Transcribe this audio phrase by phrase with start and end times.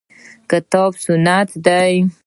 [0.49, 1.87] کتاب سنت دي.